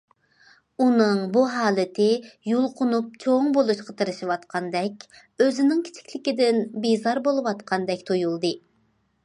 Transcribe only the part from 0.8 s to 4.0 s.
ئۇنىڭ بۇ ھالىتى يۇلقۇنۇپ چوڭ بولۇشقا